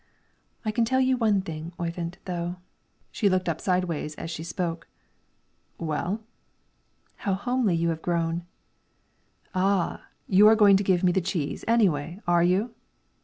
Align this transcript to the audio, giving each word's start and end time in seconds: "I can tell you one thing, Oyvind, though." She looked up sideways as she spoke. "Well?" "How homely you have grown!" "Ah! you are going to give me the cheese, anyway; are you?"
"I 0.65 0.71
can 0.71 0.83
tell 0.83 0.99
you 0.99 1.15
one 1.15 1.41
thing, 1.43 1.73
Oyvind, 1.79 2.17
though." 2.25 2.55
She 3.11 3.29
looked 3.29 3.47
up 3.47 3.61
sideways 3.61 4.15
as 4.15 4.31
she 4.31 4.41
spoke. 4.43 4.87
"Well?" 5.77 6.21
"How 7.17 7.35
homely 7.35 7.75
you 7.75 7.89
have 7.89 8.01
grown!" 8.01 8.47
"Ah! 9.53 10.07
you 10.27 10.47
are 10.47 10.55
going 10.55 10.75
to 10.77 10.83
give 10.83 11.03
me 11.03 11.11
the 11.11 11.21
cheese, 11.21 11.63
anyway; 11.67 12.19
are 12.25 12.41
you?" 12.43 12.73